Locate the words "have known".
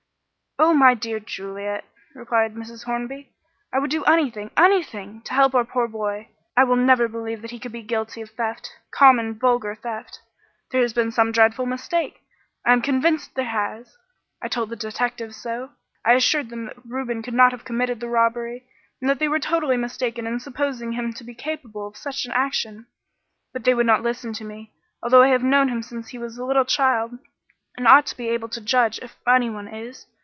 25.29-25.69